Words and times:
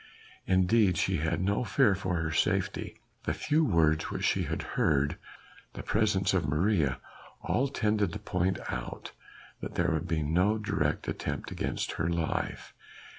Indeed 0.47 0.97
she 0.97 1.17
had 1.17 1.41
no 1.41 1.63
fear 1.63 1.93
for 1.93 2.15
her 2.15 2.31
safety; 2.31 2.97
the 3.25 3.35
few 3.35 3.63
words 3.63 4.05
which 4.09 4.23
she 4.25 4.45
had 4.45 4.63
heard, 4.73 5.19
the 5.73 5.83
presence 5.83 6.33
of 6.33 6.47
Maria, 6.49 6.99
all 7.43 7.67
tended 7.67 8.11
to 8.13 8.17
point 8.17 8.57
out 8.69 9.11
that 9.61 9.75
there 9.75 9.91
would 9.91 10.07
be 10.07 10.23
no 10.23 10.57
direct 10.57 11.07
attempt 11.07 11.51
against 11.51 11.91
her 12.01 12.09
life. 12.09 12.73